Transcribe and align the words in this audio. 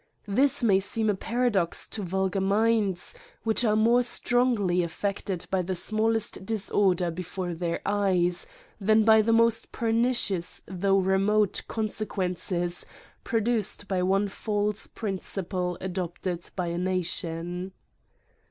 This 0.27 0.63
may 0.63 0.79
seem 0.79 1.11
a 1.11 1.13
paradox 1.13 1.87
to 1.89 2.01
vulgar 2.01 2.41
minds, 2.41 3.13
which 3.43 3.63
are 3.63 3.75
more 3.75 4.01
strongly 4.01 4.81
affected 4.81 5.45
by 5.51 5.61
the 5.61 5.75
smallest 5.75 6.43
disorder 6.43 7.11
before 7.11 7.53
their 7.53 7.81
eyes, 7.85 8.47
than 8.79 9.03
by 9.05 9.21
the 9.21 9.31
most 9.31 9.71
pernicious 9.71 10.63
though 10.65 10.97
remote 10.97 11.61
consequences 11.67 12.83
produced 13.23 13.87
by 13.87 14.01
one 14.01 14.27
false 14.27 14.87
principle 14.87 15.77
adopted 15.81 16.49
by 16.55 16.65
a 16.69 16.79
nation. 16.79 17.71